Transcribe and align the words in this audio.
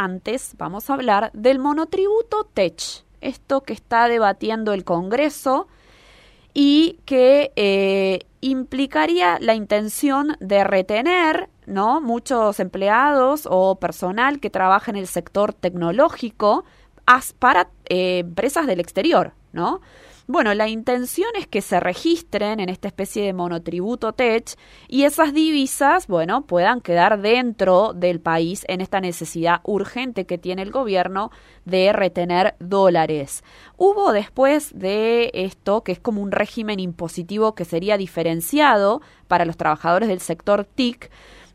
antes 0.00 0.54
vamos 0.56 0.88
a 0.88 0.94
hablar 0.94 1.30
del 1.34 1.58
monotributo 1.58 2.48
TECH, 2.54 3.04
esto 3.20 3.60
que 3.60 3.74
está 3.74 4.08
debatiendo 4.08 4.72
el 4.72 4.82
Congreso 4.82 5.68
y 6.54 6.98
que 7.04 7.52
eh, 7.56 8.20
implicaría 8.40 9.36
la 9.40 9.54
intención 9.54 10.38
de 10.40 10.64
retener 10.64 11.50
¿no? 11.66 12.00
muchos 12.00 12.60
empleados 12.60 13.46
o 13.48 13.74
personal 13.74 14.40
que 14.40 14.48
trabaja 14.48 14.90
en 14.90 14.96
el 14.96 15.06
sector 15.06 15.52
tecnológico 15.52 16.64
para 17.38 17.68
eh, 17.90 18.20
empresas 18.20 18.66
del 18.66 18.80
exterior, 18.80 19.32
¿no? 19.52 19.80
Bueno, 20.32 20.54
la 20.54 20.68
intención 20.68 21.28
es 21.36 21.48
que 21.48 21.60
se 21.60 21.80
registren 21.80 22.60
en 22.60 22.68
esta 22.68 22.86
especie 22.86 23.24
de 23.24 23.32
monotributo 23.32 24.12
TECH 24.12 24.54
y 24.86 25.02
esas 25.02 25.34
divisas, 25.34 26.06
bueno, 26.06 26.42
puedan 26.42 26.80
quedar 26.80 27.20
dentro 27.20 27.94
del 27.94 28.20
país 28.20 28.64
en 28.68 28.80
esta 28.80 29.00
necesidad 29.00 29.60
urgente 29.64 30.26
que 30.26 30.38
tiene 30.38 30.62
el 30.62 30.70
gobierno 30.70 31.32
de 31.64 31.92
retener 31.92 32.54
dólares. 32.60 33.42
Hubo 33.76 34.12
después 34.12 34.70
de 34.72 35.32
esto, 35.34 35.82
que 35.82 35.90
es 35.90 35.98
como 35.98 36.22
un 36.22 36.30
régimen 36.30 36.78
impositivo 36.78 37.56
que 37.56 37.64
sería 37.64 37.96
diferenciado 37.96 39.02
para 39.26 39.44
los 39.44 39.56
trabajadores 39.56 40.08
del 40.08 40.20
sector 40.20 40.64
TIC, 40.64 41.10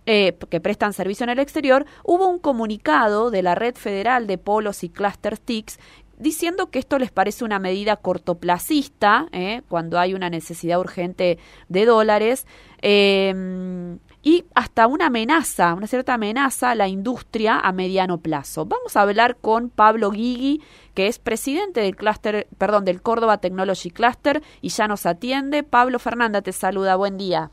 eh, 0.07 0.37
que 0.51 0.61
prestan 0.61 0.93
servicio 0.93 1.23
en 1.23 1.31
el 1.31 1.39
exterior, 1.39 1.87
hubo 2.03 2.27
un 2.27 2.37
comunicado 2.37 3.31
de 3.31 3.41
la 3.41 3.55
Red 3.55 3.73
Federal 3.73 4.27
de 4.27 4.37
Polos 4.37 4.83
y 4.83 4.89
Cluster 4.89 5.39
TICs 5.39 5.79
diciendo 6.17 6.69
que 6.69 6.79
esto 6.79 6.97
les 6.97 7.11
parece 7.11 7.43
una 7.43 7.59
medida 7.59 7.95
cortoplacista, 7.97 9.27
¿eh? 9.31 9.61
cuando 9.67 9.99
hay 9.99 10.13
una 10.13 10.29
necesidad 10.29 10.79
urgente 10.79 11.37
de 11.67 11.85
dólares, 11.85 12.47
em, 12.81 13.99
y 14.21 14.45
hasta 14.55 14.87
una 14.87 15.07
amenaza, 15.07 15.73
una 15.75 15.87
cierta 15.87 16.15
amenaza 16.15 16.71
a 16.71 16.75
la 16.75 16.87
industria 16.87 17.59
a 17.59 17.71
mediano 17.71 18.17
plazo. 18.17 18.65
Vamos 18.65 18.97
a 18.97 19.01
hablar 19.01 19.37
con 19.37 19.69
Pablo 19.69 20.09
Guigui, 20.09 20.63
que 20.95 21.07
es 21.07 21.19
presidente 21.19 21.81
del 21.81 21.95
cluster, 21.95 22.47
perdón, 22.57 22.85
del 22.85 23.01
Córdoba 23.01 23.37
Technology 23.37 23.91
Cluster 23.91 24.41
y 24.61 24.69
ya 24.69 24.87
nos 24.87 25.05
atiende. 25.05 25.63
Pablo 25.63 25.99
Fernanda 25.99 26.41
te 26.41 26.53
saluda, 26.53 26.95
buen 26.95 27.17
día. 27.17 27.51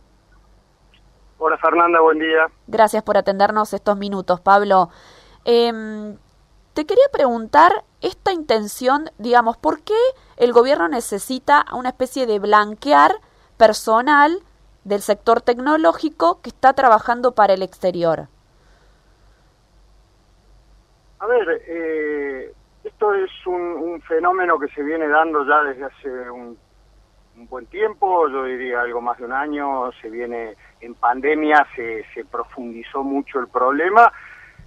Hola 1.36 1.58
Fernanda, 1.58 2.00
buen 2.00 2.18
día. 2.18 2.46
Gracias 2.68 3.02
por 3.02 3.18
atendernos 3.18 3.74
estos 3.74 3.98
minutos, 3.98 4.40
Pablo. 4.40 4.88
Eh, 5.44 6.14
te 6.74 6.86
quería 6.86 7.04
preguntar 7.12 7.84
esta 8.00 8.32
intención, 8.32 9.10
digamos, 9.18 9.56
¿por 9.56 9.82
qué 9.82 9.98
el 10.36 10.52
gobierno 10.52 10.88
necesita 10.88 11.64
una 11.72 11.90
especie 11.90 12.26
de 12.26 12.38
blanquear 12.38 13.12
personal 13.58 14.38
del 14.84 15.00
sector 15.00 15.42
tecnológico 15.42 16.40
que 16.40 16.48
está 16.48 16.72
trabajando 16.72 17.32
para 17.32 17.54
el 17.54 17.62
exterior? 17.62 18.28
A 21.18 21.26
ver, 21.26 21.62
eh, 21.68 22.52
esto 22.82 23.14
es 23.14 23.30
un, 23.46 24.00
fenómeno 24.08 24.58
que 24.58 24.68
se 24.68 24.82
viene 24.82 25.06
dando 25.06 25.46
ya 25.46 25.62
desde 25.62 25.84
hace 25.84 26.30
un, 26.30 26.58
un, 27.36 27.48
buen 27.48 27.66
tiempo, 27.66 28.28
yo 28.28 28.44
diría 28.44 28.80
algo 28.80 29.00
más 29.00 29.18
de 29.18 29.26
un 29.26 29.32
año, 29.32 29.92
se 30.00 30.10
viene 30.10 30.56
en 30.80 30.94
pandemia, 30.94 31.64
se, 31.76 32.04
se 32.12 32.24
profundizó 32.24 33.04
mucho 33.04 33.38
el 33.38 33.46
problema, 33.46 34.12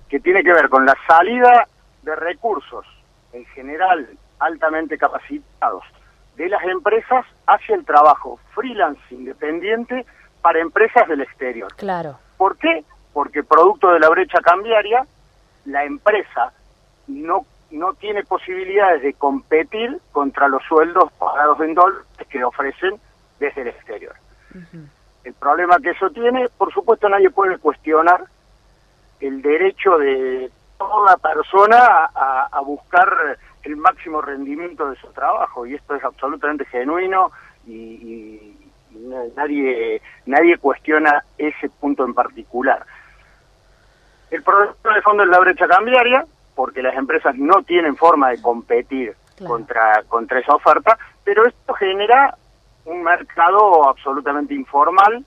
que 0.08 0.22
tiene 0.22 0.44
que 0.44 0.53
ver 0.53 0.70
con 0.70 0.86
la 0.86 0.95
salida 1.06 1.67
de 2.06 2.16
recursos, 2.16 2.86
en 3.34 3.45
general 3.48 4.08
altamente 4.39 4.98
capacitados, 4.98 5.84
de 6.38 6.48
las 6.50 6.64
empresas 6.64 7.25
hacia 7.48 7.75
el 7.75 7.86
trabajo 7.86 8.39
freelance 8.53 9.02
independiente 9.09 10.06
para 10.42 10.59
empresas 10.59 11.08
del 11.08 11.22
exterior. 11.22 11.73
Claro. 11.76 12.20
¿Por 12.38 12.58
qué? 12.58 12.83
Porque 13.14 13.44
producto 13.44 13.92
de 13.92 14.00
la 14.00 14.09
brecha 14.09 14.39
cambiaria, 14.42 15.06
la 15.66 15.83
empresa 15.86 16.53
no, 17.08 17.45
no 17.72 17.94
tiene 17.94 18.23
posibilidades 18.23 19.02
de 19.02 19.14
competir 19.14 20.00
contra 20.11 20.48
los 20.48 20.61
sueldos 20.64 21.11
pagados 21.14 21.59
en 21.61 21.73
dólares 21.73 22.06
que 22.30 22.44
ofrecen 22.44 23.00
desde 23.39 23.61
el 23.61 23.67
exterior. 23.70 24.15
El 25.23 25.33
problema 25.33 25.80
que 25.80 25.89
eso 25.92 26.10
tiene, 26.11 26.48
por 26.58 26.71
supuesto 26.71 27.10
nadie 27.10 27.30
puede 27.30 27.58
cuestionar 27.58 28.23
el 29.20 29.42
derecho 29.42 29.98
de 29.98 30.52
toda 30.77 31.17
persona 31.17 32.09
a, 32.13 32.59
buscar 32.61 33.37
el 33.63 33.77
máximo 33.77 34.21
rendimiento 34.21 34.89
de 34.89 34.95
su 34.97 35.08
trabajo 35.08 35.65
y 35.65 35.75
esto 35.75 35.95
es 35.95 36.03
absolutamente 36.03 36.65
genuino 36.65 37.31
y, 37.67 38.53
nadie 39.35 40.02
nadie 40.25 40.58
cuestiona 40.58 41.23
ese 41.37 41.69
punto 41.69 42.05
en 42.05 42.14
particular. 42.14 42.85
El 44.31 44.41
problema 44.41 44.95
de 44.95 45.02
fondo 45.02 45.23
es 45.23 45.30
la 45.30 45.39
brecha 45.39 45.67
cambiaria 45.67 46.25
porque 46.55 46.81
las 46.81 46.95
empresas 46.95 47.35
no 47.35 47.61
tienen 47.64 47.97
forma 47.97 48.30
de 48.30 48.41
competir 48.41 49.15
contra 49.45 50.02
contra 50.03 50.39
esa 50.39 50.55
oferta, 50.55 50.97
pero 51.25 51.45
esto 51.45 51.73
genera 51.73 52.37
un 52.85 53.03
mercado 53.03 53.89
absolutamente 53.89 54.53
informal 54.53 55.25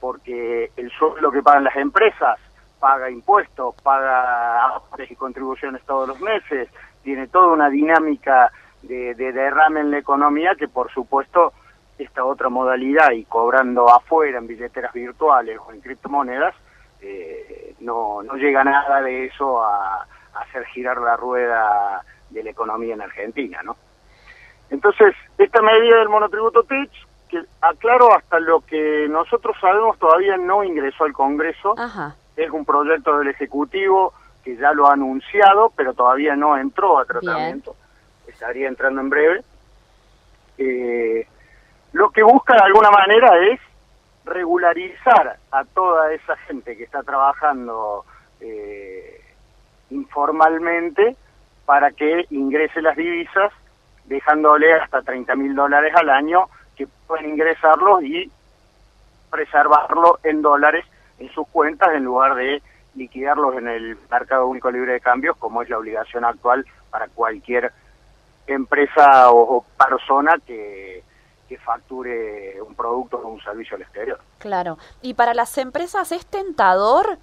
porque 0.00 0.72
el 0.76 0.90
sueldo 0.90 1.30
que 1.30 1.42
pagan 1.42 1.64
las 1.64 1.76
empresas 1.76 2.38
paga 2.80 3.10
impuestos, 3.10 3.74
paga 3.82 4.74
aportes 4.74 5.10
y 5.10 5.14
contribuciones 5.14 5.82
todos 5.84 6.08
los 6.08 6.20
meses, 6.20 6.68
tiene 7.04 7.28
toda 7.28 7.48
una 7.48 7.68
dinámica 7.68 8.50
de, 8.82 9.14
derrame 9.14 9.80
en 9.80 9.90
la 9.90 9.98
economía 9.98 10.54
que 10.54 10.66
por 10.66 10.90
supuesto 10.90 11.52
esta 11.98 12.24
otra 12.24 12.48
modalidad 12.48 13.10
y 13.10 13.24
cobrando 13.24 13.88
afuera 13.88 14.38
en 14.38 14.46
billeteras 14.46 14.92
virtuales 14.94 15.58
o 15.64 15.70
en 15.70 15.82
criptomonedas, 15.82 16.54
eh, 17.02 17.74
no, 17.80 18.22
no 18.22 18.34
llega 18.34 18.64
nada 18.64 19.02
de 19.02 19.26
eso 19.26 19.62
a, 19.62 20.06
hacer 20.32 20.64
girar 20.66 20.96
la 20.98 21.16
rueda 21.16 22.02
de 22.30 22.44
la 22.44 22.50
economía 22.50 22.94
en 22.94 23.02
Argentina, 23.02 23.60
¿no? 23.64 23.76
Entonces, 24.70 25.12
esta 25.36 25.60
medida 25.60 25.98
del 25.98 26.08
monotributo 26.08 26.62
TICH, 26.62 27.06
que 27.28 27.42
aclaro 27.60 28.14
hasta 28.14 28.38
lo 28.38 28.60
que 28.60 29.08
nosotros 29.10 29.56
sabemos 29.60 29.98
todavía 29.98 30.36
no 30.36 30.62
ingresó 30.62 31.04
al 31.04 31.12
Congreso, 31.12 31.74
Ajá 31.76 32.14
es 32.44 32.50
un 32.50 32.64
proyecto 32.64 33.18
del 33.18 33.28
Ejecutivo 33.28 34.14
que 34.42 34.56
ya 34.56 34.72
lo 34.72 34.88
ha 34.88 34.94
anunciado, 34.94 35.72
pero 35.76 35.92
todavía 35.92 36.34
no 36.34 36.56
entró 36.56 36.98
a 36.98 37.04
tratamiento. 37.04 37.76
Estaría 38.26 38.68
entrando 38.68 39.00
en 39.00 39.10
breve. 39.10 39.42
Eh, 40.56 41.26
lo 41.92 42.10
que 42.10 42.22
busca 42.22 42.54
de 42.54 42.62
alguna 42.62 42.90
manera 42.90 43.36
es 43.48 43.60
regularizar 44.24 45.38
a 45.50 45.64
toda 45.64 46.12
esa 46.12 46.36
gente 46.36 46.76
que 46.76 46.84
está 46.84 47.02
trabajando 47.02 48.04
eh, 48.40 49.20
informalmente 49.90 51.16
para 51.66 51.90
que 51.90 52.26
ingrese 52.30 52.80
las 52.80 52.96
divisas, 52.96 53.52
dejándole 54.06 54.72
hasta 54.72 55.02
30 55.02 55.34
mil 55.36 55.54
dólares 55.54 55.92
al 55.94 56.10
año 56.10 56.48
que 56.76 56.86
pueden 57.06 57.30
ingresarlos 57.30 58.02
y 58.02 58.30
preservarlo 59.30 60.18
en 60.22 60.42
dólares 60.42 60.84
en 61.20 61.30
sus 61.32 61.46
cuentas 61.48 61.90
en 61.94 62.04
lugar 62.04 62.34
de 62.34 62.62
liquidarlos 62.94 63.54
en 63.56 63.68
el 63.68 63.96
mercado 64.10 64.46
único 64.46 64.70
libre 64.70 64.94
de 64.94 65.00
cambios, 65.00 65.36
como 65.36 65.62
es 65.62 65.68
la 65.68 65.78
obligación 65.78 66.24
actual 66.24 66.66
para 66.90 67.06
cualquier 67.08 67.72
empresa 68.46 69.30
o, 69.30 69.64
persona 69.78 70.34
que, 70.44 71.04
que 71.48 71.58
facture 71.58 72.60
un 72.62 72.74
producto 72.74 73.18
o 73.18 73.28
un 73.28 73.40
servicio 73.42 73.76
al 73.76 73.82
exterior. 73.82 74.20
Claro. 74.38 74.78
¿Y 75.02 75.14
para 75.14 75.34
las 75.34 75.56
empresas 75.58 76.10
es 76.10 76.26
tentador 76.26 77.18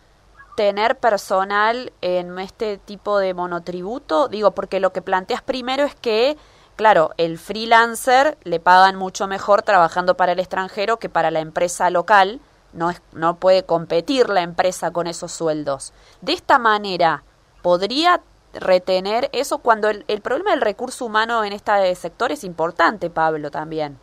tener 0.55 0.97
personal 0.97 1.91
en 2.01 2.39
este 2.39 2.77
tipo 2.77 3.19
de 3.19 3.33
monotributo? 3.33 4.29
Digo, 4.29 4.51
porque 4.51 4.79
lo 4.79 4.93
que 4.93 5.01
planteas 5.01 5.41
primero 5.41 5.83
es 5.83 5.95
que, 5.95 6.37
claro, 6.77 7.11
el 7.17 7.37
freelancer 7.37 8.37
le 8.43 8.59
pagan 8.59 8.95
mucho 8.95 9.27
mejor 9.27 9.63
trabajando 9.63 10.15
para 10.15 10.31
el 10.31 10.39
extranjero 10.39 10.97
que 10.97 11.09
para 11.09 11.29
la 11.29 11.41
empresa 11.41 11.89
local 11.89 12.39
no, 12.77 12.91
es, 12.91 13.01
no 13.11 13.35
puede 13.37 13.65
competir 13.65 14.29
la 14.29 14.41
empresa 14.41 14.91
con 14.91 15.07
esos 15.07 15.31
sueldos. 15.31 15.93
De 16.21 16.33
esta 16.33 16.59
manera, 16.59 17.23
¿podría 17.61 18.21
retener 18.53 19.29
eso 19.33 19.57
cuando 19.57 19.89
el, 19.89 20.05
el 20.07 20.21
problema 20.21 20.51
del 20.51 20.61
recurso 20.61 21.05
humano 21.05 21.43
en 21.43 21.53
este 21.53 21.93
sector 21.95 22.31
es 22.31 22.43
importante, 22.43 23.09
Pablo, 23.09 23.51
también? 23.51 23.97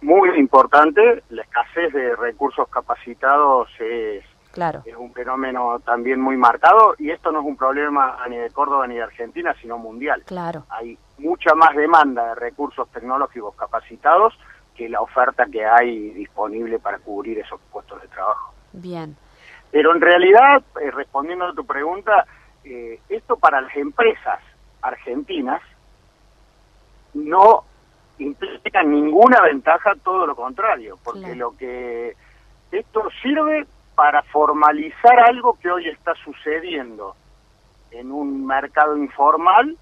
Muy 0.00 0.30
importante, 0.38 1.22
la 1.30 1.42
escasez 1.42 1.92
de 1.92 2.16
recursos 2.16 2.68
capacitados 2.68 3.68
es, 3.80 4.24
claro. 4.52 4.82
es 4.84 4.96
un 4.96 5.12
fenómeno 5.12 5.80
también 5.84 6.20
muy 6.20 6.36
marcado 6.36 6.94
y 6.98 7.10
esto 7.10 7.32
no 7.32 7.40
es 7.40 7.46
un 7.46 7.56
problema 7.56 8.16
ni 8.28 8.36
de 8.36 8.50
Córdoba 8.50 8.86
ni 8.86 8.94
de 8.94 9.02
Argentina, 9.02 9.54
sino 9.60 9.76
mundial. 9.76 10.22
Claro. 10.24 10.64
Hay 10.70 10.96
mucha 11.18 11.54
más 11.54 11.74
demanda 11.74 12.28
de 12.28 12.34
recursos 12.36 12.88
tecnológicos 12.90 13.56
capacitados 13.56 14.38
que 14.78 14.88
la 14.88 15.00
oferta 15.00 15.44
que 15.50 15.66
hay 15.66 16.10
disponible 16.10 16.78
para 16.78 16.98
cubrir 17.00 17.40
esos 17.40 17.60
puestos 17.72 18.00
de 18.00 18.06
trabajo. 18.06 18.54
Bien. 18.72 19.16
Pero 19.72 19.92
en 19.92 20.00
realidad, 20.00 20.62
eh, 20.80 20.92
respondiendo 20.92 21.46
a 21.46 21.52
tu 21.52 21.66
pregunta, 21.66 22.24
eh, 22.62 23.00
esto 23.08 23.36
para 23.36 23.60
las 23.60 23.76
empresas 23.76 24.38
argentinas 24.80 25.60
no 27.12 27.64
implica 28.20 28.84
ninguna 28.84 29.42
ventaja, 29.42 29.94
todo 29.96 30.26
lo 30.26 30.36
contrario, 30.36 30.96
porque 31.02 31.34
lo 31.34 31.56
que 31.56 32.14
esto 32.70 33.08
sirve 33.20 33.66
para 33.96 34.22
formalizar 34.22 35.18
algo 35.18 35.58
que 35.60 35.72
hoy 35.72 35.88
está 35.88 36.14
sucediendo 36.24 37.16
en 37.90 38.12
un 38.12 38.46
mercado 38.46 38.96
informal, 38.96 39.76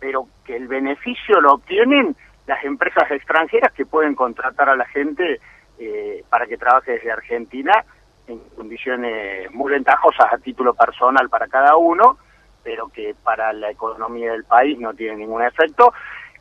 pero 0.00 0.26
que 0.44 0.56
el 0.56 0.66
beneficio 0.66 1.40
lo 1.40 1.54
obtienen 1.54 2.16
las 2.46 2.64
empresas 2.64 3.10
extranjeras 3.10 3.72
que 3.72 3.86
pueden 3.86 4.14
contratar 4.14 4.68
a 4.68 4.76
la 4.76 4.86
gente 4.86 5.40
eh, 5.78 6.24
para 6.28 6.46
que 6.46 6.56
trabaje 6.56 6.92
desde 6.92 7.12
Argentina 7.12 7.84
en 8.26 8.38
condiciones 8.56 9.50
muy 9.52 9.72
ventajosas 9.72 10.32
a 10.32 10.38
título 10.38 10.74
personal 10.74 11.28
para 11.28 11.48
cada 11.48 11.76
uno, 11.76 12.18
pero 12.62 12.88
que 12.88 13.14
para 13.22 13.52
la 13.52 13.70
economía 13.70 14.32
del 14.32 14.44
país 14.44 14.78
no 14.78 14.94
tiene 14.94 15.16
ningún 15.16 15.42
efecto. 15.42 15.92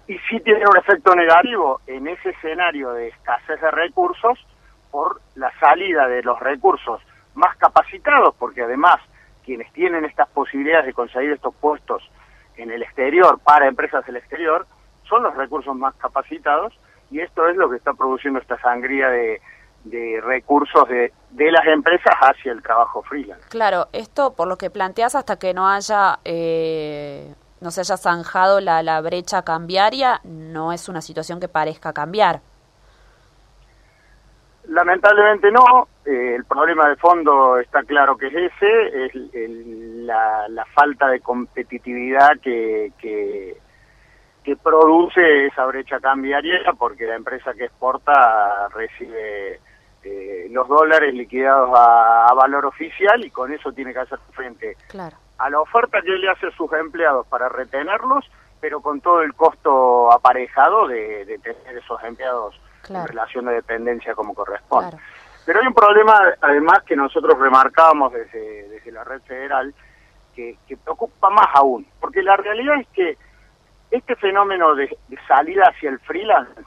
Y 0.08 0.18
sí 0.30 0.40
tiene 0.42 0.66
un 0.66 0.78
efecto 0.78 1.16
negativo 1.16 1.82
en 1.88 2.08
ese 2.08 2.30
escenario 2.30 2.92
de 2.94 3.10
escasez 3.10 3.60
de 3.62 3.72
recursos 3.72 4.40
por 4.92 5.22
la 5.36 5.52
salida 5.60 6.08
de 6.08 6.22
los 6.22 6.40
recursos 6.40 7.02
más 7.34 7.56
capacitados, 7.58 8.36
porque 8.38 8.64
además 8.64 8.98
quienes 9.44 9.72
tienen 9.74 10.06
estas 10.06 10.30
posibilidades 10.30 10.88
de 10.88 10.94
conseguir 10.94 11.32
estos 11.32 11.56
puestos 11.56 12.04
en 12.58 12.72
el 12.72 12.84
exterior 12.84 13.40
para 13.44 13.68
empresas 13.68 14.06
del 14.06 14.18
exterior 14.18 14.68
son 15.12 15.24
los 15.24 15.36
recursos 15.36 15.76
más 15.76 15.94
capacitados 15.96 16.74
y 17.12 17.20
esto 17.20 17.46
es 17.48 17.58
lo 17.58 17.70
que 17.70 17.76
está 17.76 17.94
produciendo 17.94 18.40
esta 18.40 18.58
sangría 18.62 19.10
de, 19.10 19.42
recursos 20.24 20.88
de, 20.88 21.12
de, 21.32 21.52
las 21.52 21.68
empresas 21.68 22.16
hacia 22.22 22.54
el 22.54 22.64
trabajo 22.64 23.04
freelance. 23.04 23.50
Claro, 23.50 23.88
esto 23.92 24.34
por 24.34 24.48
lo 24.48 24.58
que 24.58 24.70
planteas 24.70 25.16
hasta 25.16 25.38
que 25.38 25.54
no 25.54 25.68
haya 25.68 26.20
eh, 26.24 27.34
no 27.60 27.72
se 27.72 27.82
haya 27.82 27.98
zanjado 27.98 28.62
la, 28.62 28.82
la 28.84 29.02
brecha 29.02 29.44
cambiaria, 29.44 30.22
no 30.24 30.72
es 30.72 30.88
una 30.88 31.02
situación 31.02 31.40
que 31.40 31.48
parezca 31.48 31.94
cambiar. 31.94 32.40
Lamentablemente 34.68 35.52
no, 35.52 35.88
eh, 36.06 36.36
el 36.36 36.46
problema 36.46 36.88
de 36.90 36.96
fondo 36.96 37.58
está 37.60 37.84
claro 37.84 38.18
que 38.18 38.28
es 38.28 38.34
ese, 38.34 39.06
es 39.06 39.16
la, 40.06 40.48
la, 40.50 40.66
falta 40.66 41.08
de 41.08 41.20
competitividad 41.20 42.40
que, 42.42 42.92
que, 43.00 43.58
que, 44.44 44.56
produce 44.56 45.48
esa 45.48 45.66
brecha 45.66 46.00
cambiaria 46.00 46.60
porque 46.78 47.06
la 47.06 47.16
empresa 47.16 47.54
que 47.54 47.66
exporta 47.66 48.68
recibe 48.70 49.60
eh, 50.04 50.48
los 50.50 50.68
dólares 50.68 51.14
liquidados 51.14 51.72
a, 51.76 52.34
valor 52.34 52.66
oficial 52.66 53.24
y 53.24 53.30
con 53.30 53.54
eso 53.54 53.72
tiene 53.72 53.94
que 53.94 54.00
hacer 54.00 54.20
frente 54.32 54.76
a 55.38 55.50
la 55.50 55.60
oferta 55.60 56.02
que 56.02 56.12
le 56.12 56.30
hace 56.30 56.48
a 56.48 56.52
sus 56.52 56.72
empleados 56.74 57.28
para 57.28 57.50
retenerlos, 57.50 58.26
pero 58.60 58.82
con 58.82 59.02
todo 59.02 59.22
el 59.22 59.34
costo 59.34 60.12
aparejado 60.12 60.88
de, 60.88 61.26
de 61.26 61.38
tener 61.40 61.78
esos 61.78 62.02
empleados 62.04 62.60
en 62.90 63.08
relación 63.08 63.46
de 63.46 63.54
dependencia 63.54 64.16
como 64.16 64.34
corresponde. 64.34 64.98
Pero 65.46 65.60
hay 65.60 65.68
un 65.68 65.74
problema, 65.74 66.14
además, 66.42 66.84
que 66.86 66.96
nosotros 66.96 67.38
remarcábamos 67.40 68.14
desde, 68.14 68.70
desde 68.70 68.92
la 68.92 69.04
red 69.04 69.22
federal, 69.22 69.74
que, 70.36 70.58
que, 70.68 70.78
preocupa 70.78 71.30
más 71.30 71.48
aún, 71.54 71.86
porque 72.00 72.22
la 72.22 72.38
realidad 72.38 72.80
es 72.80 72.88
que 72.90 73.18
este 73.92 74.16
fenómeno 74.16 74.74
de, 74.76 74.98
salida 75.28 75.66
hacia 75.68 75.90
el 75.90 76.00
freelance 76.00 76.62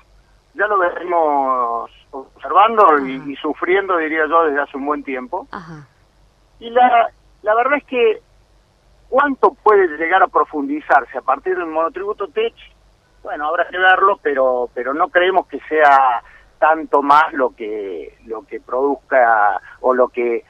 ya 0.54 0.66
lo 0.68 0.78
venimos 0.78 1.90
observando 2.12 2.98
y, 3.04 3.34
sufriendo, 3.36 3.96
diría 3.96 4.26
yo, 4.28 4.44
desde 4.44 4.60
hace 4.60 4.76
un 4.76 4.86
buen 4.86 5.02
tiempo. 5.02 5.48
Y 6.60 6.70
la, 6.70 7.10
la 7.42 7.54
verdad 7.56 7.78
es 7.78 7.84
que 7.84 8.22
cuánto 9.08 9.54
puede 9.54 9.88
llegar 9.96 10.22
a 10.22 10.28
profundizarse 10.28 11.18
a 11.18 11.22
partir 11.22 11.56
del 11.56 11.66
monotributo 11.66 12.28
TECH 12.28 12.74
bueno, 13.24 13.48
habrá 13.48 13.66
que 13.68 13.78
verlo, 13.78 14.20
pero, 14.22 14.68
pero 14.74 14.92
no 14.92 15.08
creemos 15.08 15.46
que 15.46 15.58
sea 15.60 16.22
tanto 16.58 17.02
más 17.02 17.32
lo 17.32 17.54
que, 17.56 18.18
lo 18.26 18.42
que 18.46 18.60
produzca 18.60 19.60
o 19.80 19.94
lo 19.94 20.08
que 20.08 20.44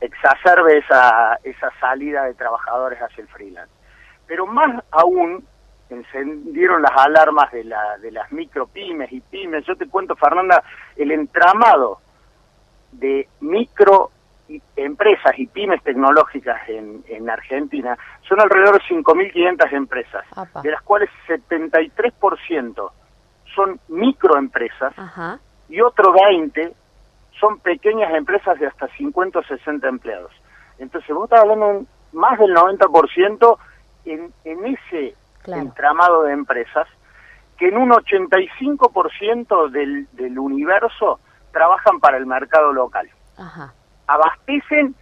exacerbe 0.00 0.78
esa, 0.78 1.38
esa 1.42 1.72
salida 1.80 2.24
de 2.24 2.34
trabajadores 2.34 3.00
hacia 3.00 3.22
el 3.22 3.28
freelance. 3.28 3.72
Pero 4.26 4.46
más 4.46 4.84
aún, 4.90 5.44
encendieron 5.90 6.82
las 6.82 6.92
alarmas 6.96 7.50
de, 7.52 7.64
la, 7.64 7.98
de 7.98 8.10
las 8.10 8.30
micropymes 8.32 9.12
y 9.12 9.20
pymes. 9.20 9.64
Yo 9.66 9.76
te 9.76 9.88
cuento, 9.88 10.16
Fernanda, 10.16 10.62
el 10.96 11.10
entramado 11.10 12.00
de 12.92 13.28
micro 13.40 14.10
empresas 14.76 15.38
y 15.38 15.46
pymes 15.46 15.82
tecnológicas 15.82 16.68
en, 16.68 17.04
en 17.08 17.28
Argentina 17.28 17.98
son 18.26 18.40
alrededor 18.40 18.80
de 18.80 18.94
5.500 18.94 19.72
empresas, 19.72 20.24
de 20.62 20.70
las 20.70 20.82
cuales 20.82 21.10
73% 21.26 22.90
son 23.54 23.80
microempresas 23.88 24.94
y 25.68 25.80
otro 25.80 26.12
20 26.12 26.72
son 27.38 27.60
pequeñas 27.60 28.12
empresas 28.14 28.58
de 28.58 28.66
hasta 28.66 28.88
50 28.88 29.38
o 29.38 29.42
60 29.42 29.86
empleados. 29.88 30.32
Entonces 30.78 31.14
vos 31.14 31.24
estás 31.24 31.40
hablando 31.40 31.84
más 32.12 32.38
del 32.38 32.54
90% 32.54 33.58
en, 34.06 34.32
en 34.44 34.66
ese 34.66 35.14
entramado 35.56 36.22
de 36.24 36.32
empresas 36.32 36.86
que 37.56 37.68
en 37.68 37.76
un 37.76 37.90
85% 37.90 39.70
del, 39.70 40.06
del 40.12 40.38
universo 40.38 41.18
trabajan 41.52 41.98
para 42.00 42.16
el 42.16 42.26
mercado 42.26 42.72
local. 42.72 43.08
Ajá 43.36 43.72
abastecen 44.08 44.94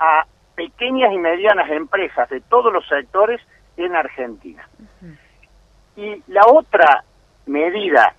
a 0.00 0.26
pequeñas 0.56 1.12
y 1.12 1.18
medianas 1.18 1.70
empresas 1.70 2.28
de 2.30 2.40
todos 2.40 2.72
los 2.72 2.86
sectores 2.88 3.40
en 3.76 3.94
Argentina. 3.94 4.68
Y 5.94 6.22
la 6.26 6.46
otra 6.46 7.04
medida 7.44 8.14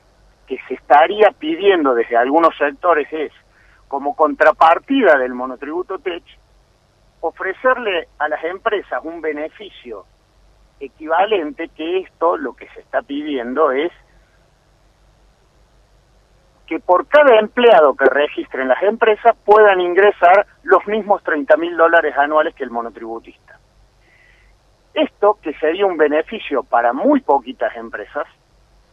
que 0.47 0.57
se 0.67 0.75
estaría 0.75 1.31
pidiendo 1.31 1.93
desde 1.93 2.15
algunos 2.15 2.55
sectores 2.57 3.07
es, 3.11 3.31
como 3.87 4.15
contrapartida 4.15 5.17
del 5.17 5.33
monotributo 5.33 5.97
TECH, 5.97 6.37
ofrecerle 7.21 8.07
a 8.19 8.29
las 8.29 8.43
empresas 8.43 9.01
un 9.03 9.19
beneficio 9.21 10.05
equivalente, 10.79 11.69
que 11.69 11.99
esto 11.99 12.37
lo 12.37 12.53
que 12.53 12.67
se 12.69 12.81
está 12.81 13.01
pidiendo 13.01 13.71
es 13.71 13.91
que 16.67 16.79
por 16.79 17.07
cada 17.07 17.39
empleado 17.39 17.95
que 17.95 18.05
registren 18.05 18.67
las 18.67 18.83
empresas 18.83 19.35
puedan 19.45 19.79
ingresar 19.79 20.45
los 20.63 20.85
mismos 20.85 21.23
30 21.23 21.55
mil 21.57 21.77
dólares 21.77 22.15
anuales 22.17 22.53
que 22.53 22.65
el 22.65 22.71
monotributista. 22.71 23.57
Esto 24.93 25.37
que 25.41 25.53
sería 25.53 25.85
un 25.85 25.97
beneficio 25.97 26.63
para 26.63 26.91
muy 26.91 27.21
poquitas 27.21 27.75
empresas, 27.77 28.27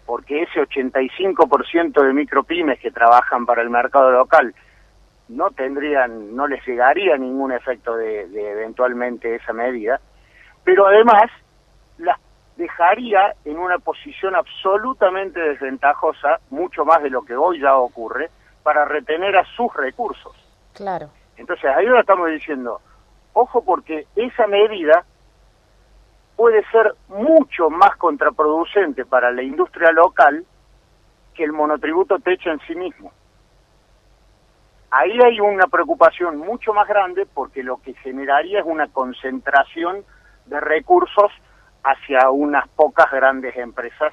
porque 0.07 0.43
ese 0.43 0.61
85% 0.61 2.03
de 2.03 2.13
micropymes 2.13 2.79
que 2.79 2.91
trabajan 2.91 3.45
para 3.45 3.63
el 3.63 3.71
mercado 3.71 4.11
local 4.13 4.55
no 5.29 5.51
tendrían, 5.51 6.37
no 6.37 6.47
les 6.47 6.65
llegaría 6.67 7.17
ningún 7.17 7.53
efecto 7.53 7.97
de, 7.97 8.29
de 8.29 8.51
eventualmente 8.53 9.35
esa 9.35 9.53
medida, 9.53 9.99
pero 10.63 10.87
además 10.87 11.31
las 11.99 12.19
dejaría 12.57 13.35
en 13.45 13.59
una 13.59 13.79
posición 13.79 14.35
absolutamente 14.35 15.41
desventajosa, 15.41 16.41
mucho 16.51 16.85
más 16.85 17.03
de 17.03 17.11
lo 17.11 17.23
que 17.23 17.37
hoy 17.37 17.61
ya 17.61 17.77
ocurre, 17.77 18.31
para 18.63 18.85
retener 18.85 19.37
a 19.37 19.45
sus 19.57 19.75
recursos. 19.75 20.33
Claro. 20.73 21.11
Entonces, 21.37 21.71
ahí 21.77 21.87
lo 21.87 21.99
estamos 21.99 22.31
diciendo, 22.31 22.81
ojo 23.33 23.65
porque 23.65 24.07
esa 24.15 24.47
medida 24.47 25.05
puede 26.37 26.65
ser 26.71 26.95
mucho 27.09 27.71
más 27.71 27.97
contraproducente 27.97 29.05
para 29.05 29.31
la 29.31 29.43
industria 29.43 29.93
local 29.93 30.45
que 31.35 31.45
el 31.45 31.53
monotributo 31.53 32.19
techo 32.19 32.51
en 32.51 32.61
sí 32.61 32.75
mismo. 32.75 33.13
Ahí 34.91 35.19
hay 35.25 35.41
una 35.41 35.67
preocupación 35.67 36.39
mucho 36.39 36.73
más 36.73 36.87
grande 36.87 37.27
porque 37.27 37.65
lo 37.65 37.79
que 37.79 37.95
generaría 37.95 38.61
es 38.61 38.65
una 38.65 38.87
concentración 38.89 40.05
de 40.47 40.61
recursos 40.61 41.33
hacia 41.85 42.31
unas 42.31 42.67
pocas 42.69 43.11
grandes 43.13 43.57
empresas 43.57 44.13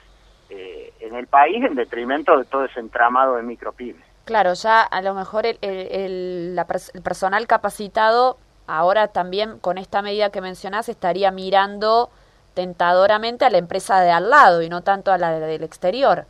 eh, 0.49 0.93
en 0.99 1.15
el 1.15 1.27
país 1.27 1.63
en 1.63 1.75
detrimento 1.75 2.37
de 2.37 2.45
todo 2.45 2.65
ese 2.65 2.81
entramado 2.81 3.37
de 3.37 3.43
micropymes. 3.43 4.03
Claro, 4.25 4.53
ya 4.53 4.81
a 4.81 5.01
lo 5.01 5.13
mejor 5.13 5.45
el, 5.45 5.57
el, 5.61 6.61
personal 7.03 7.47
capacitado 7.47 8.37
ahora 8.67 9.07
también 9.07 9.59
con 9.59 9.77
esta 9.77 10.01
medida 10.01 10.29
que 10.29 10.41
mencionás 10.41 10.89
estaría 10.89 11.31
mirando 11.31 12.09
tentadoramente 12.53 13.45
a 13.45 13.49
la 13.49 13.57
empresa 13.57 14.01
de 14.01 14.11
al 14.11 14.29
lado 14.29 14.61
y 14.61 14.69
no 14.69 14.81
tanto 14.81 15.11
a 15.11 15.17
la 15.17 15.31
del 15.39 15.63
exterior. 15.63 16.25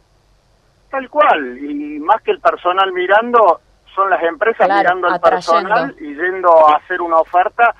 Tal 0.89 1.10
cual, 1.10 1.57
y 1.57 2.00
más 2.00 2.21
que 2.21 2.31
el 2.31 2.39
personal 2.39 2.91
mirando, 2.93 3.60
son 3.95 4.10
las 4.10 4.21
empresas 4.24 4.69
mirando 4.69 5.07
al 5.07 5.19
personal 5.19 5.95
y 6.00 6.13
yendo 6.15 6.69
a 6.69 6.77
hacer 6.77 7.01
una 7.01 7.17
oferta 7.17 7.75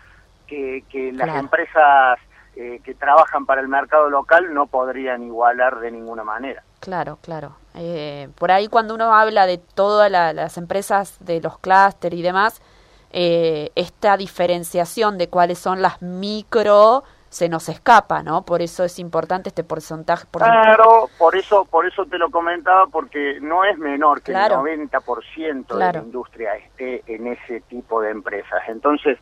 que, 0.48 0.84
que 0.90 1.12
las 1.12 1.36
empresas 1.36 2.20
eh, 2.62 2.80
que 2.84 2.94
trabajan 2.94 3.48
para 3.48 3.60
el 3.60 3.68
mercado 3.68 4.08
local 4.12 4.54
no 4.54 4.68
podrían 4.68 5.24
igualar 5.24 5.80
de 5.80 5.90
ninguna 5.90 6.24
manera. 6.24 6.64
Claro, 6.80 7.18
claro. 7.24 7.56
Eh, 7.74 8.30
por 8.38 8.52
ahí 8.52 8.68
cuando 8.68 8.94
uno 8.94 9.16
habla 9.16 9.48
de 9.48 9.58
todas 9.58 10.12
las 10.12 10.58
empresas 10.58 11.18
de 11.26 11.42
los 11.42 11.58
clúster 11.58 12.14
y 12.14 12.22
demás, 12.22 12.62
eh, 13.10 13.72
esta 13.74 14.16
diferenciación 14.16 15.18
de 15.18 15.28
cuáles 15.28 15.58
son 15.58 15.82
las 15.82 16.04
micro 16.04 17.04
se 17.30 17.50
nos 17.50 17.68
escapa, 17.68 18.22
¿no? 18.22 18.44
Por 18.44 18.62
eso 18.62 18.84
es 18.84 19.00
importante 19.00 19.50
este 19.50 19.64
porcentaje. 19.64 20.28
Claro, 20.32 21.10
por 21.18 21.36
eso, 21.36 21.66
por 21.66 21.88
eso 21.88 22.06
te 22.06 22.20
lo 22.20 22.30
comentaba, 22.30 22.86
porque 22.88 23.40
no 23.42 23.64
es 23.64 23.76
menor 23.80 24.22
que 24.22 24.34
el 24.34 24.38
90% 24.38 25.68
de 25.68 25.94
la 25.94 26.00
industria 26.00 26.56
esté 26.58 27.02
en 27.08 27.26
ese 27.26 27.62
tipo 27.62 28.02
de 28.02 28.12
empresas. 28.12 28.62
Entonces, 28.68 29.18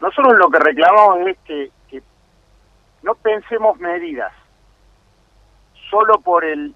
nosotros 0.00 0.34
lo 0.38 0.48
que 0.50 0.58
reclamamos 0.58 1.28
es 1.28 1.38
que 1.44 1.70
no 3.04 3.14
pensemos 3.14 3.78
medidas 3.78 4.32
solo 5.90 6.18
por 6.20 6.44
el 6.44 6.74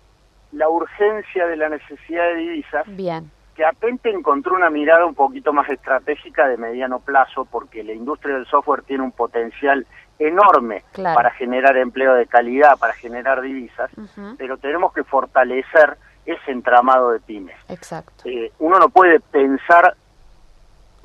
la 0.53 0.69
urgencia 0.69 1.47
de 1.47 1.57
la 1.57 1.69
necesidad 1.69 2.25
de 2.29 2.35
divisas. 2.37 2.87
Bien 2.87 3.31
que 3.59 3.65
Atente 3.65 4.09
encontró 4.09 4.55
una 4.55 4.71
mirada 4.71 5.05
un 5.05 5.17
poquito 5.17 5.53
más 5.53 5.69
estratégica 5.69 6.47
de 6.47 6.57
mediano 6.57 7.01
plazo, 7.01 7.45
porque 7.45 7.83
la 7.83 7.93
industria 7.93 8.37
del 8.37 8.47
software 8.47 8.83
tiene 8.83 9.03
un 9.03 9.11
potencial 9.11 9.85
enorme 10.21 10.85
para 10.95 11.33
generar 11.33 11.77
empleo 11.77 12.15
de 12.15 12.27
calidad, 12.27 12.79
para 12.79 12.93
generar 12.93 13.41
divisas, 13.41 13.91
pero 14.39 14.59
tenemos 14.59 14.93
que 14.93 15.03
fortalecer 15.03 15.99
ese 16.25 16.53
entramado 16.53 17.11
de 17.11 17.19
pymes. 17.19 17.57
Exacto. 17.69 18.29
Eh, 18.29 18.53
uno 18.61 18.79
no 18.79 18.91
puede 18.91 19.19
pensar 19.19 19.97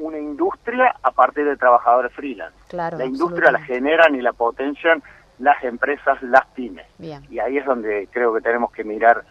una 0.03 0.19
industria 0.19 0.95
a 1.01 1.11
partir 1.11 1.45
de 1.45 1.57
trabajadores 1.57 2.13
freelance. 2.13 2.55
Claro, 2.67 2.97
la 2.97 3.05
industria 3.05 3.51
la 3.51 3.59
generan 3.59 4.15
y 4.15 4.21
la 4.21 4.33
potencian 4.33 5.01
las 5.39 5.63
empresas, 5.63 6.21
las 6.21 6.45
pymes. 6.47 6.85
Bien. 6.97 7.25
Y 7.29 7.39
ahí 7.39 7.57
es 7.57 7.65
donde 7.65 8.07
creo 8.11 8.33
que 8.33 8.41
tenemos 8.41 8.71
que 8.71 8.83
mirar 8.83 9.23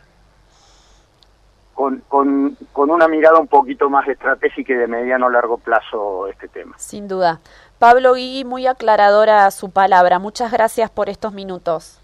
con, 1.74 2.02
con, 2.08 2.56
con, 2.72 2.90
una 2.90 3.08
mirada 3.08 3.38
un 3.38 3.48
poquito 3.48 3.88
más 3.88 4.06
estratégica 4.06 4.72
y 4.72 4.76
de 4.76 4.86
mediano 4.86 5.30
largo 5.30 5.58
plazo 5.58 6.26
este 6.28 6.48
tema. 6.48 6.74
Sin 6.78 7.08
duda. 7.08 7.40
Pablo 7.78 8.14
Guigui, 8.14 8.44
muy 8.44 8.66
aclaradora 8.66 9.50
su 9.50 9.70
palabra. 9.70 10.18
Muchas 10.18 10.52
gracias 10.52 10.90
por 10.90 11.08
estos 11.08 11.32
minutos. 11.32 11.98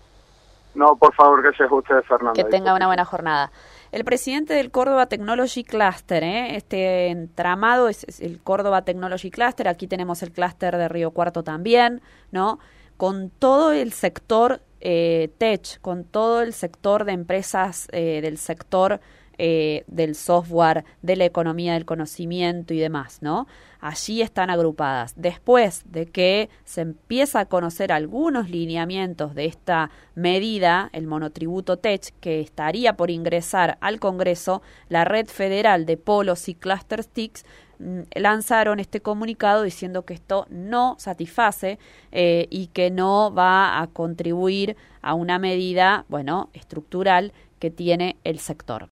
No, 0.74 0.96
por 0.96 1.14
favor, 1.14 1.42
gracias 1.42 1.70
a 1.70 1.74
ustedes, 1.74 2.06
Fernando. 2.06 2.32
Que 2.32 2.44
tenga 2.44 2.74
una 2.74 2.86
buena 2.86 3.04
jornada. 3.04 3.50
El 3.90 4.04
presidente 4.04 4.52
del 4.52 4.70
Córdoba 4.70 5.06
Technology 5.06 5.64
Cluster, 5.64 6.22
¿eh? 6.22 6.56
este 6.56 7.08
entramado 7.08 7.88
es, 7.88 8.04
el 8.20 8.40
Córdoba 8.40 8.82
Technology 8.82 9.30
Cluster, 9.30 9.66
aquí 9.66 9.86
tenemos 9.86 10.22
el 10.22 10.30
clúster 10.30 10.76
de 10.76 10.88
Río 10.88 11.10
Cuarto 11.12 11.42
también, 11.42 12.02
¿no? 12.30 12.58
Con 12.98 13.30
todo 13.30 13.72
el 13.72 13.92
sector 13.92 14.60
eh, 14.80 15.30
tech, 15.38 15.80
con 15.80 16.04
todo 16.04 16.42
el 16.42 16.52
sector 16.52 17.04
de 17.04 17.12
empresas 17.12 17.88
eh, 17.92 18.20
del 18.20 18.36
sector 18.36 19.00
eh, 19.38 19.84
del 19.86 20.16
software, 20.16 20.84
de 21.02 21.14
la 21.16 21.24
economía 21.24 21.74
del 21.74 21.84
conocimiento 21.84 22.74
y 22.74 22.78
demás, 22.78 23.18
¿no? 23.20 23.46
Allí 23.80 24.20
están 24.20 24.50
agrupadas. 24.50 25.14
Después 25.16 25.84
de 25.86 26.06
que 26.06 26.50
se 26.64 26.80
empieza 26.80 27.38
a 27.40 27.44
conocer 27.44 27.92
algunos 27.92 28.50
lineamientos 28.50 29.36
de 29.36 29.44
esta 29.44 29.90
medida, 30.16 30.90
el 30.92 31.06
monotributo 31.06 31.76
TECH, 31.76 32.12
que 32.20 32.40
estaría 32.40 32.96
por 32.96 33.10
ingresar 33.10 33.78
al 33.80 34.00
Congreso, 34.00 34.62
la 34.88 35.04
Red 35.04 35.28
Federal 35.28 35.86
de 35.86 35.96
Polos 35.96 36.48
y 36.48 36.54
Cluster 36.54 37.04
Sticks 37.04 37.44
mm, 37.78 38.00
lanzaron 38.16 38.80
este 38.80 39.00
comunicado 39.00 39.62
diciendo 39.62 40.04
que 40.04 40.14
esto 40.14 40.46
no 40.50 40.96
satisface 40.98 41.78
eh, 42.10 42.48
y 42.50 42.66
que 42.68 42.90
no 42.90 43.32
va 43.32 43.80
a 43.80 43.86
contribuir 43.86 44.76
a 45.00 45.14
una 45.14 45.38
medida, 45.38 46.04
bueno, 46.08 46.50
estructural 46.52 47.32
que 47.58 47.70
tiene 47.70 48.16
el 48.24 48.38
sector. 48.38 48.86